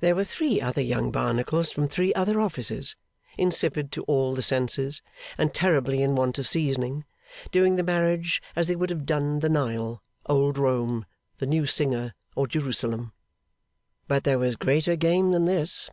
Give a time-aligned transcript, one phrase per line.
[0.00, 2.96] There were three other Young Barnacles from three other offices,
[3.36, 5.02] insipid to all the senses,
[5.36, 7.04] and terribly in want of seasoning,
[7.52, 11.04] doing the marriage as they would have 'done' the Nile, Old Rome,
[11.36, 13.12] the new singer, or Jerusalem.
[14.08, 15.90] But there was greater game than this.